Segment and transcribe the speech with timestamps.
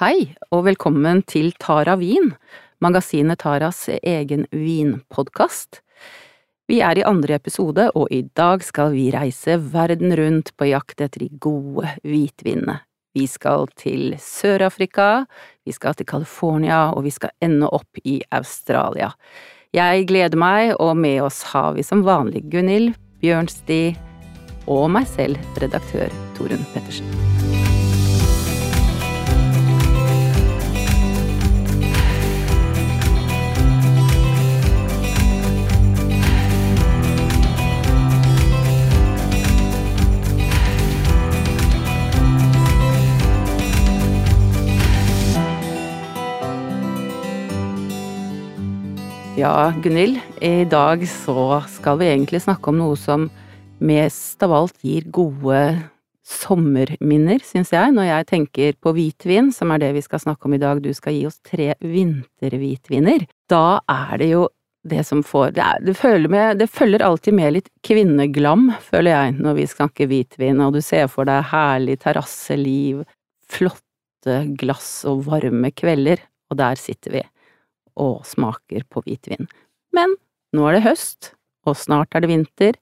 [0.00, 2.30] Hei, og velkommen til Tara Vin,
[2.80, 5.82] magasinet Taras egen vinpodkast.
[6.64, 11.04] Vi er i andre episode, og i dag skal vi reise verden rundt på jakt
[11.04, 12.78] etter de gode hvitvinene.
[13.12, 15.26] Vi skal til Sør-Afrika,
[15.68, 19.10] vi skal til California, og vi skal ende opp i Australia.
[19.76, 23.82] Jeg gleder meg, og med oss har vi som vanlig Gunhild, Bjørnsti
[24.72, 27.31] og meg selv, redaktør Torunn Pettersen.
[49.42, 53.24] Ja, Gunhild, i dag så skal vi egentlig snakke om noe som
[53.82, 55.58] mest av alt gir gode
[56.22, 60.54] sommerminner, syns jeg, når jeg tenker på hvitvin, som er det vi skal snakke om
[60.54, 60.78] i dag.
[60.84, 63.26] Du skal gi oss tre vinterhvitviner.
[63.50, 64.46] Da er det jo
[64.86, 69.16] det som får Det, er, det, følger, med, det følger alltid med litt kvinneglam, føler
[69.16, 73.02] jeg, når vi snakker hvitvin, og du ser for deg herlig terrasseliv,
[73.50, 77.28] flotte glass og varme kvelder, og der sitter vi
[78.00, 79.48] og smaker på hvitvin.
[79.92, 80.16] Men
[80.56, 81.32] nå er det høst,
[81.68, 82.78] og snart er det vinter.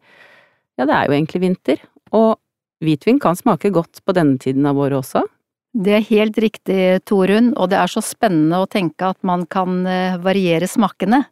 [0.78, 1.82] Ja, det er jo egentlig vinter,
[2.16, 2.38] og
[2.84, 5.26] hvitvin kan smake godt på denne tiden av året også.
[5.70, 9.84] Det er helt riktig, Torunn, og det er så spennende å tenke at man kan
[9.86, 11.22] eh, variere smakene.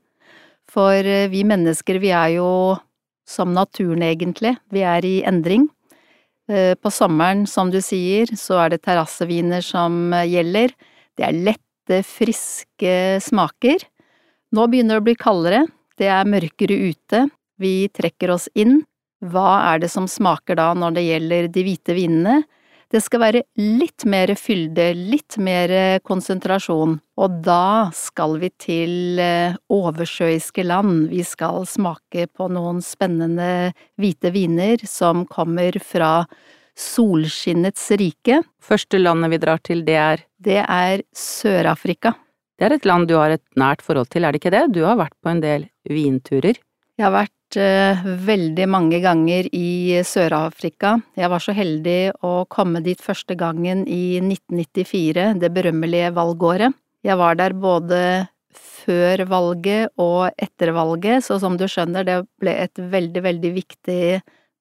[0.71, 2.51] For eh, vi mennesker, vi er jo
[3.29, 5.67] som naturen egentlig, vi er i endring.
[6.49, 10.77] Eh, på sommeren, som du sier, så er det terrasseviner som gjelder.
[11.19, 13.79] Det er lett lette, friske smaker.
[14.53, 15.67] Nå begynner det å bli kaldere,
[15.99, 18.85] det er mørkere ute, vi trekker oss inn.
[19.21, 22.45] Hva er det som smaker da når det gjelder de hvite vinene?
[22.89, 29.59] Det skal være litt mer fylde, litt mer konsentrasjon, og da skal vi til eh,
[29.69, 31.11] oversjøiske land.
[31.11, 36.25] Vi skal smake på noen spennende hvite viner som kommer fra
[36.79, 38.43] solskinnets rike.
[38.63, 40.25] Første landet vi drar til, det er?
[40.39, 42.15] Det er Sør-Afrika.
[42.59, 44.65] Det er et land du har et nært forhold til, er det ikke det?
[44.75, 46.59] Du har vært på en del vinturer?
[46.99, 50.97] Jeg har vært uh, veldig mange ganger i Sør-Afrika.
[51.19, 56.75] Jeg var så heldig å komme dit første gangen i 1994, det berømmelige valgåret.
[57.07, 58.01] Jeg var der både
[58.59, 64.03] før valget og etter valget, så som du skjønner, det ble et veldig, veldig viktig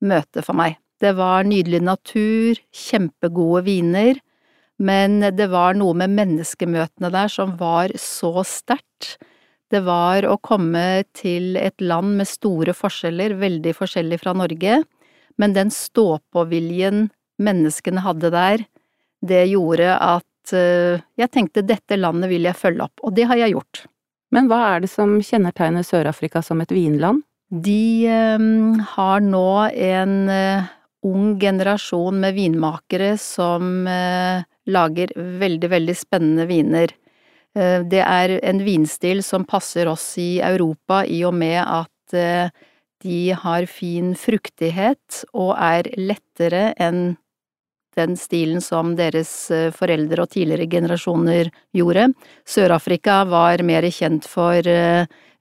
[0.05, 0.77] møte for meg.
[1.01, 4.19] Det var nydelig natur, kjempegode viner,
[4.77, 9.17] men det var noe med menneskemøtene der som var så sterkt.
[9.69, 14.79] Det var å komme til et land med store forskjeller, veldig forskjellig fra Norge,
[15.37, 18.63] men den stå-på-viljen menneskene hadde der,
[19.25, 23.41] det gjorde at eh, jeg tenkte dette landet vil jeg følge opp, og det har
[23.41, 23.83] jeg gjort.
[24.33, 27.23] Men hva er det som kjennetegner Sør-Afrika som et vinland?
[27.47, 30.67] De um, har nå en uh,
[31.05, 36.93] ung generasjon med vinmakere som uh, lager veldig, veldig spennende viner.
[37.57, 42.49] Eh, det er en vinstil som passer oss i Europa i og med at eh,
[43.03, 47.15] de har fin fruktighet og er lettere enn
[47.97, 52.11] den stilen som deres eh, foreldre og tidligere generasjoner gjorde.
[52.45, 54.61] Sør-Afrika var mer kjent for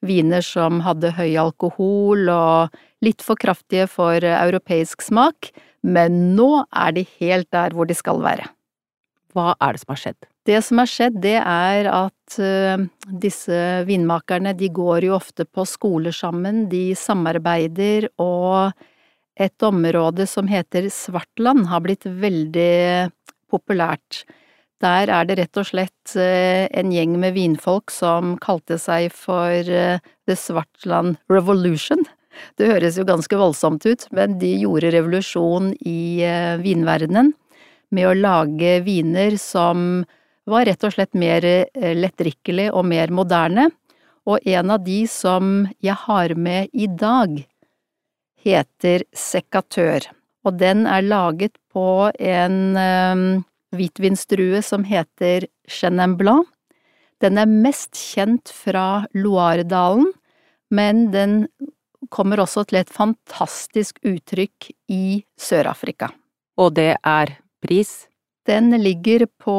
[0.04, 5.50] viner som hadde høy alkohol og litt for kraftige for europeisk smak,
[5.86, 8.48] men nå er de helt der hvor de skal være.
[9.36, 10.28] Hva er det som har skjedd?
[10.46, 12.84] Det som har skjedd, det er at uh,
[13.22, 13.58] disse
[13.88, 18.72] vinmakerne, de går jo ofte på skoler sammen, de samarbeider, og
[19.36, 23.10] et område som heter Svartland har blitt veldig
[23.52, 24.22] populært.
[24.84, 29.70] Der er det rett og slett uh, en gjeng med vinfolk som kalte seg for
[29.72, 32.04] uh, The Svartland Revolution.
[32.60, 36.20] Det høres jo ganske voldsomt ut, men de gjorde revolusjon i
[36.60, 37.30] vinverdenen
[37.96, 40.04] med å lage viner som
[40.46, 43.68] var rett og slett mer eh, lettdrikkelig og mer moderne,
[44.26, 47.38] og en av de som jeg har med i dag,
[48.46, 50.06] heter Sekatør,
[50.46, 52.58] og den er laget på en
[53.74, 56.46] hvitvinsdrue som heter Chenin Blanc.
[57.22, 60.10] Den er mest kjent fra Loiredalen,
[60.70, 61.46] men den
[62.12, 66.10] kommer også til et fantastisk uttrykk i Sør-Afrika.
[66.60, 68.06] Og det er pris?
[68.46, 69.56] Den ligger på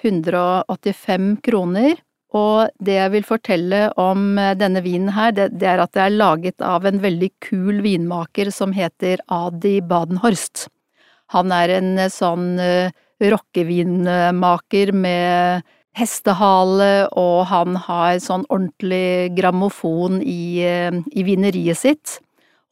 [0.00, 1.98] 185 kroner,
[2.36, 6.16] og det jeg vil fortelle om denne vinen her, det, det er at det er
[6.16, 10.68] laget av en veldig kul vinmaker som heter Adi Badenhorst.
[11.34, 12.56] Han er en sånn
[13.22, 15.66] rockevinmaker med
[15.98, 22.18] hestehale, og han har sånn ordentlig grammofon i, i vineriet sitt.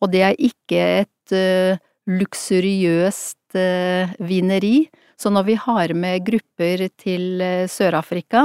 [0.02, 6.86] Og det er ikke et uh, luksuriøst uh, vineri, så når vi har med grupper
[7.00, 8.44] til uh, Sør-Afrika,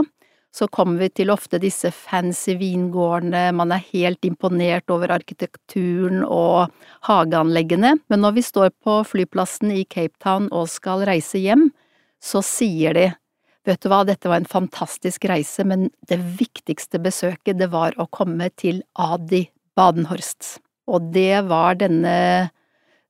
[0.51, 6.73] så kommer vi til ofte disse fancy vingårdene, man er helt imponert over arkitekturen og
[7.07, 11.69] hageanleggene, men når vi står på flyplassen i Cape Town og skal reise hjem,
[12.21, 13.09] så sier de
[13.67, 18.07] vet du hva, dette var en fantastisk reise, men det viktigste besøket, det var å
[18.09, 19.45] komme til Adi
[19.77, 20.57] Badenhorst.
[20.89, 22.15] Og det var denne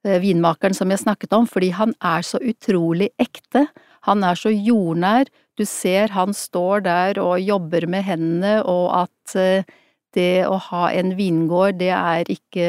[0.03, 3.67] eh, vinmakeren som jeg snakket om, fordi han er så utrolig ekte,
[4.07, 5.29] han er så jordnær,
[5.59, 9.67] du ser han står der og jobber med hendene, og at eh,
[10.15, 12.67] det å ha en vingård, det er ikke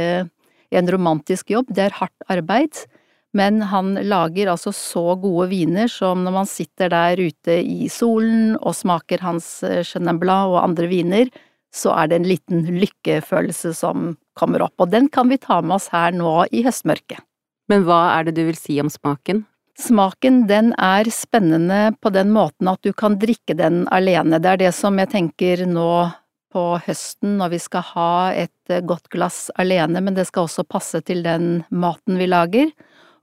[0.72, 2.84] en romantisk jobb, det er hardt arbeid.
[3.32, 8.58] Men han lager altså så gode viner som når man sitter der ute i solen
[8.60, 11.32] og smaker hans eh, Chenin Blanc og andre viner,
[11.72, 15.78] så er det en liten lykkefølelse som kommer opp, og den kan vi ta med
[15.78, 17.24] oss her nå i høstmørket.
[17.72, 19.46] Men hva er det du vil si om smaken?
[19.80, 24.36] Smaken den er spennende på den måten at du kan drikke den alene.
[24.42, 26.10] Det er det som jeg tenker nå
[26.52, 30.68] på høsten når vi skal ha et eh, godt glass alene, men det skal også
[30.68, 32.68] passe til den maten vi lager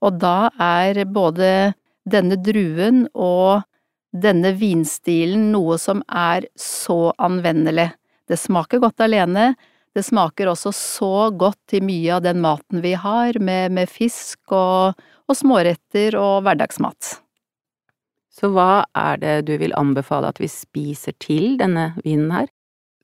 [0.05, 1.73] og da er både
[2.09, 3.65] denne druen og
[4.15, 7.91] denne vinstilen noe som er så anvendelig.
[8.29, 9.53] Det smaker godt alene,
[9.93, 14.53] det smaker også så godt til mye av den maten vi har, med, med fisk
[14.53, 14.99] og,
[15.29, 17.17] og småretter og hverdagsmat.
[18.39, 22.47] Så hva er det du vil anbefale at vi spiser til denne vinen her?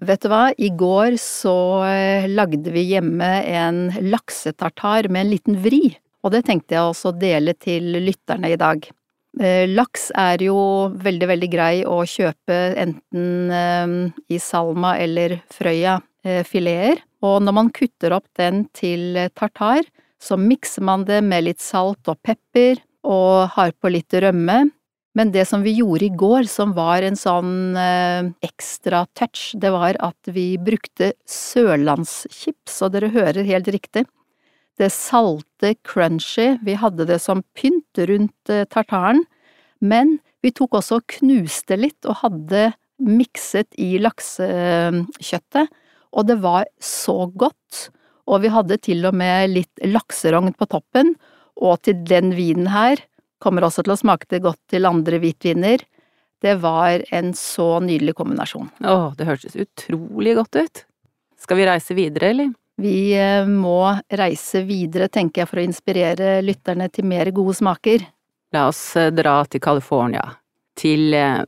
[0.06, 1.58] Vet du hva, i går så
[1.88, 5.96] eh, lagde vi hjemme en laksetartar med en liten vri.
[6.26, 8.88] Og det tenkte jeg også å dele til lytterne i dag.
[9.36, 10.58] Eh, laks er jo
[10.96, 13.96] veldig, veldig grei å kjøpe enten eh,
[14.32, 19.84] i Salma eller Frøya eh, og når man kutter opp den til tartar,
[20.22, 24.70] så mikser man det med litt salt og pepper og har på litt rømme.
[25.16, 27.78] Men det som vi gjorde i går, som var en sånn
[28.44, 34.06] ekstra touch, det var at vi brukte sørlandschips, og dere hører helt riktig
[34.80, 39.24] det salte, crunchy, vi hadde det som pynt rundt eh, tartaren,
[39.80, 42.70] men vi tok også og knuste litt og hadde
[43.02, 45.72] mikset i laksekjøttet,
[46.16, 47.90] og det var så godt,
[48.26, 51.16] og vi hadde til og med litt lakserogn på toppen,
[51.56, 53.00] og til den vinen her,
[53.44, 55.84] kommer også til å smake det godt til andre hvitviner,
[56.44, 58.70] det var en så nydelig kombinasjon.
[58.86, 60.84] Åh, det hørtes utrolig godt ut.
[61.42, 62.52] Skal vi reise videre, eller?
[62.82, 63.80] Vi eh, må
[64.20, 68.04] reise videre, tenker jeg, for å inspirere lytterne til mer gode smaker.
[68.56, 70.26] La oss eh, dra til California,
[70.80, 71.44] til eh,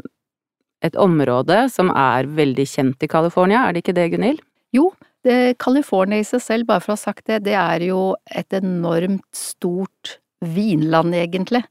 [0.88, 4.40] et område som er veldig kjent i California, er det ikke det, Gunhild?
[4.76, 4.92] Jo,
[5.28, 8.56] det, California i seg selv, bare for å ha sagt det, det er jo et
[8.56, 11.66] enormt stort vinland, egentlig.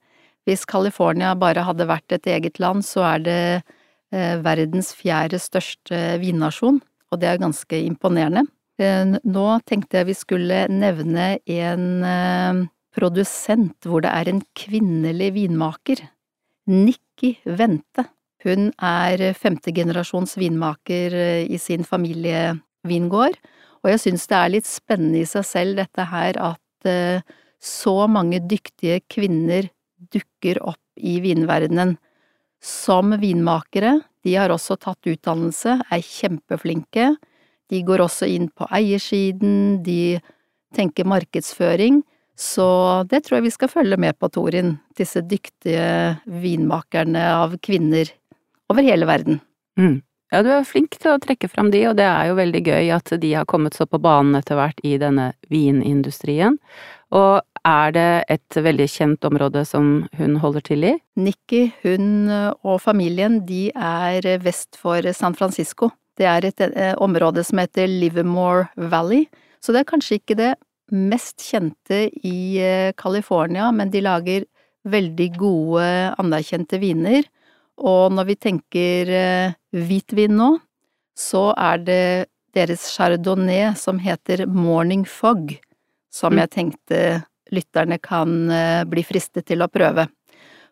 [0.46, 3.40] Hvis California bare hadde vært et eget land, så er det
[4.46, 6.78] verdens fjerde største vinnasjon,
[7.10, 8.44] og det er ganske imponerende.
[8.76, 12.58] Eh, nå tenkte jeg vi skulle nevne en eh,
[12.96, 16.02] produsent hvor det er en kvinnelig vinmaker.
[16.68, 18.04] Nikki Vente.
[18.44, 23.38] Hun er femtegenerasjons vinmaker eh, i sin familievingård,
[23.82, 26.62] og jeg synes det er litt spennende i seg selv dette her at
[27.62, 29.66] så mange dyktige kvinner
[30.12, 31.96] dukker opp i vinverdenen.
[32.62, 37.08] Som vinmakere, de har også tatt utdannelse, er kjempeflinke,
[37.70, 40.18] de går også inn på eiersiden, de
[40.76, 42.02] tenker markedsføring,
[42.36, 42.68] så
[43.08, 48.10] det tror jeg vi skal følge med på, Torin, disse dyktige vinmakerne av kvinner
[48.68, 49.40] over hele verden.
[49.80, 50.02] Mm.
[50.34, 52.90] Ja, du er flink til å trekke fram de, og det er jo veldig gøy
[52.96, 56.58] at de har kommet så på banen etter hvert i denne vinindustrien.
[57.14, 60.92] Og er det et veldig kjent område som hun holder til i?
[61.16, 65.92] Nikki, hun og familien, de er vest for San Francisco.
[66.16, 69.26] Det er et eh, område som heter Livermore Valley,
[69.60, 70.52] så det er kanskje ikke det
[70.94, 74.46] mest kjente i eh, California, men de lager
[74.86, 75.86] veldig gode,
[76.22, 77.26] anerkjente viner.
[77.76, 80.50] Og når vi tenker eh, hvitvin nå,
[81.16, 82.04] så er det
[82.56, 85.52] deres chardonnay som heter Morning Fog,
[86.12, 86.40] som mm.
[86.42, 87.00] jeg tenkte
[87.52, 88.32] lytterne kan
[88.90, 90.08] bli fristet til å prøve.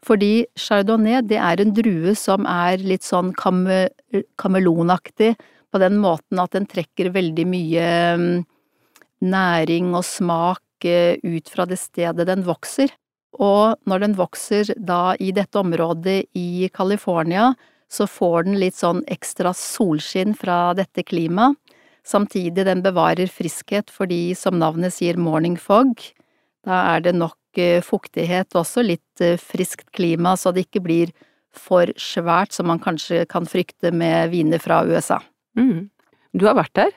[0.04, 5.34] Fordi chardonnay, det er en drue som er litt sånn kamelonaktig
[5.72, 7.86] på den måten at den trekker veldig mye
[8.20, 8.44] mm,
[9.24, 12.92] næring og smak eh, ut fra det stedet den vokser.
[13.34, 17.54] og når den vokser da i dette området i California,
[17.90, 21.58] så får den litt sånn ekstra solskinn fra dette klimaet.
[22.04, 25.96] Samtidig den bevarer friskhet fordi, som navnet sier, morning fog,
[26.62, 27.34] da er det nok
[27.84, 31.14] fuktighet, også litt eh, friskt klima, så det ikke blir
[31.54, 35.20] for svært som man kanskje kan frykte med viner fra USA.
[35.58, 35.90] Mm.
[36.34, 36.94] Du har vært der?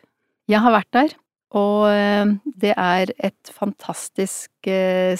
[0.49, 1.15] Jeg har vært der,
[1.57, 4.71] og eh, det er et fantastisk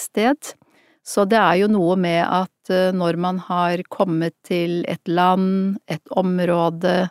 [0.02, 0.54] sted.
[1.08, 6.04] Så det er jo noe med at når man har kommet til et land, et
[6.12, 7.06] område,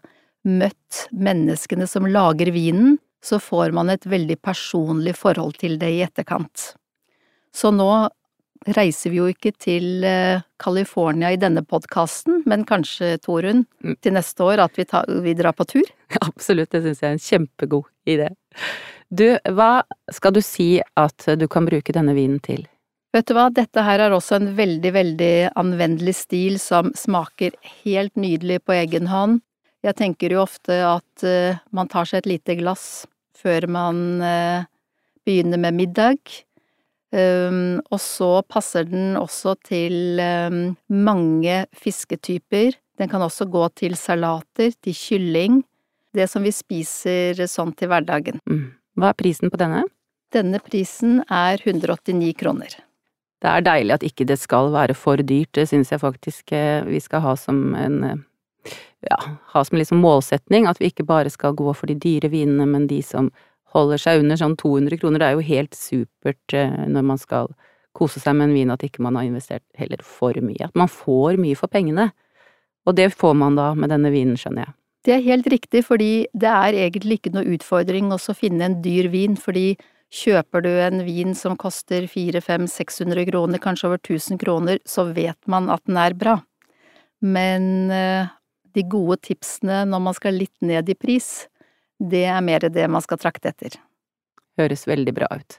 [0.45, 6.03] møtt menneskene som lager vinen, så får man et veldig personlig forhold til det i
[6.07, 6.75] etterkant.
[7.57, 7.91] Så nå
[8.77, 13.99] reiser vi jo ikke til eh, California i denne podkasten, men kanskje, Torunn, mm.
[14.03, 15.89] til neste år at vi, tar, vi drar på tur?
[16.29, 18.31] Absolutt, det syns jeg er en kjempegod idé.
[19.09, 22.67] Du, hva skal du si at du kan bruke denne vinen til?
[23.15, 28.13] Vet du hva, dette her er også en veldig, veldig anvendelig stil som smaker helt
[28.19, 29.41] nydelig på egen hånd.
[29.87, 33.07] Jeg tenker jo ofte at uh, man tar seg et lite glass
[33.39, 34.67] før man uh,
[35.25, 36.19] begynner med middag.
[37.15, 42.75] Um, og så passer den også til um, mange fisketyper.
[42.99, 45.61] Den kan også gå til salater, til kylling.
[46.17, 48.41] Det som vi spiser sånn til hverdagen.
[48.49, 48.73] Mm.
[48.97, 49.85] Hva er prisen på denne?
[50.35, 52.79] Denne prisen er 189 kroner.
[53.45, 56.87] Det er deilig at ikke det skal være for dyrt, det syns jeg faktisk eh,
[56.89, 58.25] vi skal ha som en
[59.05, 59.19] ja,
[59.53, 62.89] ha som liksom målsetning at vi ikke bare skal gå for de dyre vinene, men
[62.91, 63.31] de som
[63.77, 65.23] holder seg under sånn 200 kroner.
[65.23, 67.53] Det er jo helt supert eh, når man skal
[67.97, 70.69] kose seg med en vin at ikke man har investert heller for mye.
[70.69, 72.11] At man får mye for pengene.
[72.87, 74.77] Og det får man da med denne vinen, skjønner jeg.
[75.07, 79.09] Det er helt riktig, fordi det er egentlig ikke noe utfordring å finne en dyr
[79.13, 79.77] vin, fordi
[80.13, 85.71] kjøper du en vin som koster 400-500-600 kroner, kanskje over 1000 kroner, så vet man
[85.71, 86.41] at den er bra.
[87.23, 88.33] Men eh,
[88.75, 91.47] de gode tipsene når man skal litt ned i pris,
[91.99, 93.79] det er mer det man skal trakte etter.
[94.61, 95.59] Høres veldig bra ut.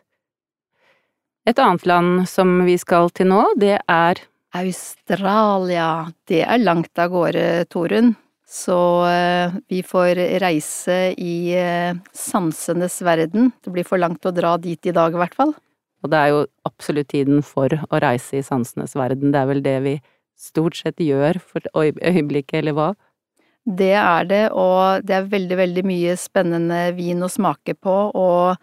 [1.47, 4.19] Et annet land som vi skal til nå, det er
[4.57, 6.07] Australia.
[6.27, 8.15] Det er langt av gårde, Torunn.
[8.47, 13.51] Så eh, vi får reise i eh, sansenes verden.
[13.63, 15.51] Det blir for langt å dra dit i dag, i hvert fall.
[16.03, 19.33] Og det er jo absolutt tiden for å reise i sansenes verden.
[19.33, 19.95] Det er vel det vi
[20.37, 22.89] stort sett gjør for øyeblikket, eller hva?
[23.67, 28.55] Det er det, og det er veldig, veldig mye spennende vin å smake på, og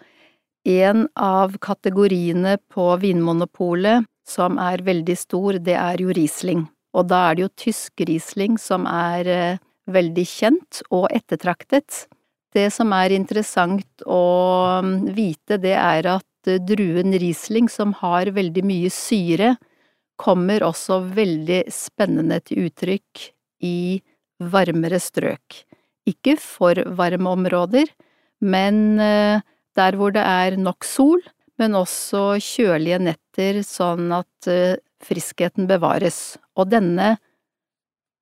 [0.65, 6.65] en av kategoriene på Vinmonopolet som er veldig stor, det er jo Riesling.
[6.97, 9.61] Og da er det jo tysk Riesling som er eh,
[9.93, 12.07] veldig kjent og ettertraktet.
[12.55, 18.65] Det som er interessant å mm, vite, det er at druen Riesling, som har veldig
[18.65, 19.55] mye syre,
[20.17, 23.29] kommer også veldig spennende til uttrykk
[23.67, 24.01] i
[24.53, 25.63] varmere strøk.
[26.09, 27.89] Ikke for varme områder,
[28.45, 29.41] men eh,
[29.75, 31.23] der hvor det er nok sol,
[31.61, 36.37] men også kjølige netter sånn at eh, friskheten bevares.
[36.59, 37.15] Og denne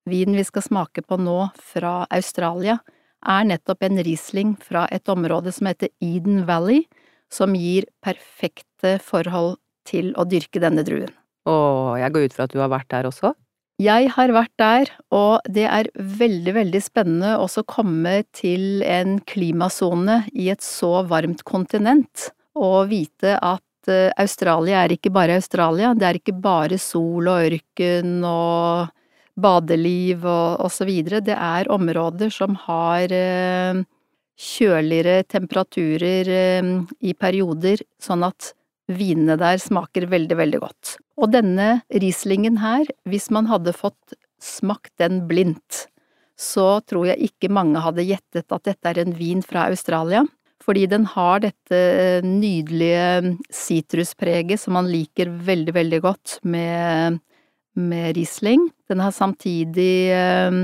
[0.09, 2.79] vinen vi skal smake på nå fra Australia,
[3.23, 6.83] er nettopp en Riesling fra et område som heter Eden Valley,
[7.31, 9.55] som gir perfekte forhold
[9.87, 11.11] til å dyrke denne druen.
[11.47, 11.55] Å,
[11.99, 13.33] jeg går ut fra at du har vært der også?
[13.81, 19.17] Jeg har vært der, og det er veldig, veldig spennende også å komme til en
[19.25, 25.95] klimasone i et så varmt kontinent, og vite at eh, Australia er ikke bare Australia,
[25.97, 28.93] det er ikke bare sol og ørken og
[29.41, 33.81] badeliv og, og så videre, det er områder som har eh,
[34.37, 38.53] kjøligere temperaturer eh, i perioder, sånn at
[38.91, 40.95] vinene der smaker veldig, veldig godt.
[41.21, 45.87] Og denne Rieslingen her, hvis man hadde fått smakt den blindt,
[46.39, 50.25] så tror jeg ikke mange hadde gjettet at dette er en vin fra Australia,
[50.63, 57.19] fordi den har dette eh, nydelige sitruspreget som man liker veldig, veldig godt med,
[57.75, 58.69] med Riesling.
[58.89, 60.61] Den har samtidig eh,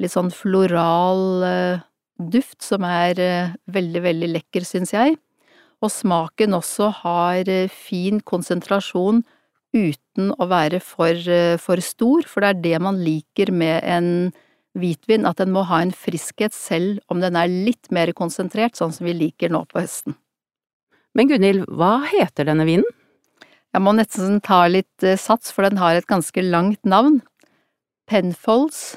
[0.00, 1.84] litt sånn floral eh,
[2.18, 3.18] duft som er
[3.68, 5.16] veldig, veldig lekker, syns jeg
[5.84, 9.22] og smaken også har eh, fin konsentrasjon
[9.74, 14.10] uten å være for, eh, for, stor, for det er det man liker med en
[14.78, 18.94] hvitvin, at den må ha en friskhet selv om den er litt mer konsentrert, sånn
[18.94, 20.16] som vi liker nå på høsten.
[21.14, 22.86] Men Gunhild, hva heter denne vinen?
[23.74, 27.20] Jeg må nesten ta litt eh, sats, for den har et ganske langt navn.
[28.10, 28.96] Penfolds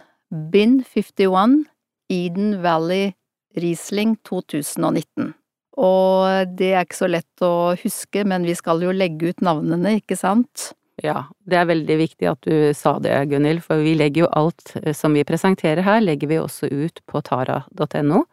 [0.52, 1.66] Bin 51
[2.12, 3.14] Eden Valley
[3.58, 5.34] Riesling 2019.
[5.78, 10.00] Og det er ikke så lett å huske, men vi skal jo legge ut navnene,
[10.02, 10.72] ikke sant?
[11.06, 14.74] Ja, det er veldig viktig at du sa det, Gunhild, for vi legger jo alt
[14.82, 18.24] eh, som vi presenterer her, legger vi også ut på tara.no,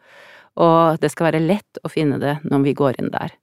[0.55, 3.35] og det skal være lett å finne det når vi går inn der.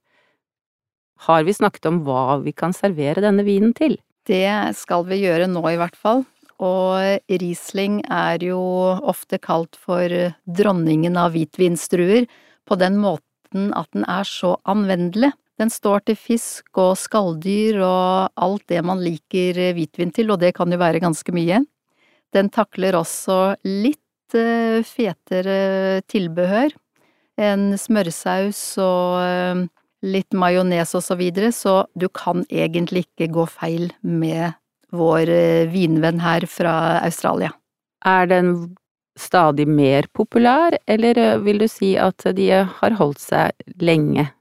[1.23, 3.95] Har vi snakket om hva vi kan servere denne vinen til?
[4.27, 6.25] Det skal vi gjøre nå, i hvert fall.
[6.63, 8.59] Og Riesling er jo
[8.99, 10.11] ofte kalt for
[10.43, 12.27] dronningen av hvitvinstruer,
[12.63, 13.32] på den måten
[13.77, 15.31] at den er så anvendelig.
[15.61, 20.55] Den står til fisk og skalldyr og alt det man liker hvitvin til, og det
[20.57, 21.61] kan jo være ganske mye.
[22.33, 26.73] Den takler også litt eh, fetere tilbehør.
[27.37, 29.63] En smørsaus og eh,
[30.03, 34.57] litt majones og så videre, så du kan egentlig ikke gå feil med
[34.93, 37.53] vår eh, vinvenn her fra Australia.
[38.05, 38.55] Er den
[39.19, 44.31] stadig mer populær, eller vil du si at de har holdt seg lenge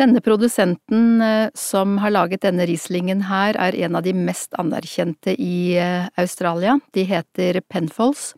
[0.00, 5.34] denne produsenten eh, som har laget denne Rieslingen her, er en av de mest anerkjente
[5.36, 6.78] i eh, Australia.
[6.96, 8.32] De heter Penfolds.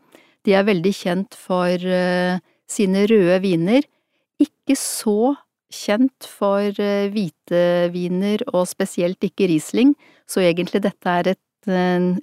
[0.45, 2.41] De er veldig kjent for eh,
[2.71, 3.87] sine røde viner.
[4.43, 5.35] Ikke så
[5.75, 6.71] kjent for
[7.11, 9.95] hvite viner, og spesielt ikke Riesling,
[10.31, 11.71] så egentlig dette er et,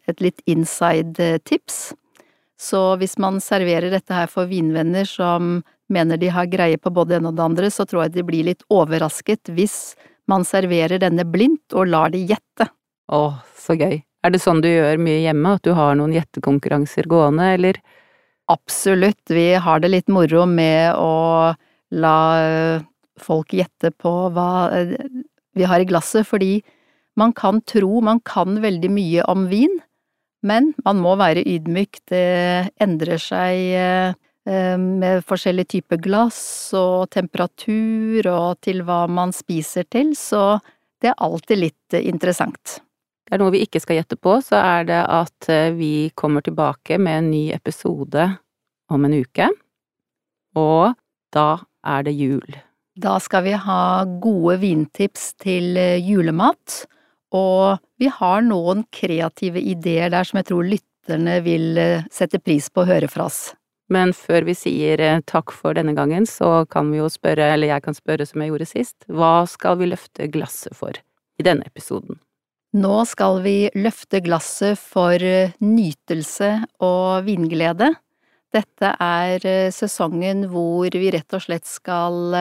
[0.07, 1.89] et litt inside tips.
[2.61, 7.15] Så hvis man serverer dette her for vinvenner som mener de har greie på både
[7.15, 9.95] det ene og det andre, så tror jeg de blir litt overrasket hvis
[10.29, 12.69] man serverer denne blindt og lar de gjette.
[13.11, 13.21] Å,
[13.57, 13.97] så gøy.
[14.21, 17.81] Er det sånn du gjør mye hjemme, at du har noen gjettekonkurranser gående, eller?
[18.51, 21.55] Absolutt, vi har det litt moro med å
[21.91, 22.17] la
[23.21, 24.93] folk gjette på hva eh,
[25.57, 26.61] vi har i glasset, fordi
[27.19, 29.81] man kan tro man kan veldig mye om vin,
[30.47, 36.41] men man må være ydmyk, det endrer seg eh, med forskjellige typer glass
[36.77, 40.57] og temperatur og til hva man spiser til, så
[41.01, 42.79] det er alltid litt interessant.
[43.25, 46.43] Det er noe vi ikke skal gjette på, så er det at eh, vi kommer
[46.45, 48.25] tilbake med en ny episode
[48.91, 49.47] om en uke,
[50.59, 50.97] og
[51.31, 52.57] da er det jul.
[52.99, 56.81] Da skal vi ha gode vintips til eh, julemat,
[57.31, 62.69] og vi har noen kreative ideer der som jeg tror lytterne vil eh, sette pris
[62.69, 63.51] på å høre fra oss.
[63.91, 67.73] Men før vi sier eh, takk for denne gangen, så kan vi jo spørre, eller
[67.73, 71.67] jeg kan spørre som jeg gjorde sist, hva skal vi løfte glasset for i denne
[71.67, 72.19] episoden?
[72.71, 77.93] Nå skal vi løfte glasset for eh, nytelse og vinglede.
[78.51, 82.35] Dette er sesongen hvor vi rett og slett skal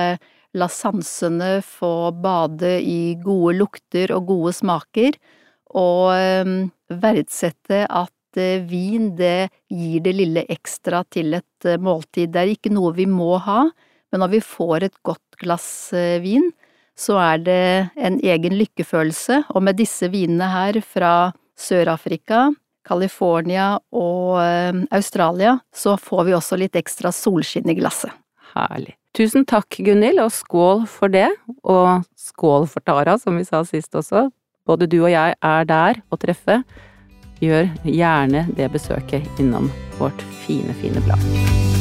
[0.54, 5.18] la sansene få bade i gode lukter og gode smaker,
[5.78, 6.56] og ehm,
[6.90, 12.32] verdsette at eh, vin, det gir det lille ekstra til et eh, måltid.
[12.34, 13.68] Det er ikke noe vi må ha,
[14.10, 16.50] men når vi får et godt glass eh, vin,
[16.98, 17.62] så er det
[17.96, 22.50] en egen lykkefølelse, og med disse vinene her fra Sør-Afrika,
[22.84, 24.40] California og
[24.90, 28.12] Australia, så får vi også litt ekstra solskinn i glasset.
[28.52, 28.99] Herlig.
[29.16, 31.28] Tusen takk, Gunhild, og skål for det,
[31.66, 34.28] og skål for Tara, som vi sa sist også.
[34.66, 36.60] Både du og jeg er der å treffe.
[37.42, 41.79] Gjør gjerne det besøket innom vårt fine, fine blad.